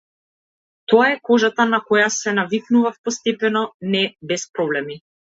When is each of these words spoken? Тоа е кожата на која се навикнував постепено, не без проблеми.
Тоа 0.91 1.09
е 1.15 1.17
кожата 1.27 1.65
на 1.73 1.79
која 1.89 2.07
се 2.15 2.33
навикнував 2.37 2.97
постепено, 3.09 3.61
не 3.97 4.01
без 4.33 4.47
проблеми. 4.57 4.97